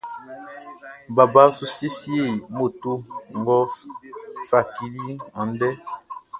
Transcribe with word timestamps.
Baba 1.15 1.43
su 1.55 1.65
siesie 1.73 2.23
moto 2.57 2.91
ngʼɔ 3.37 3.59
saciliʼn 4.49 5.15
andɛ. 5.39 5.69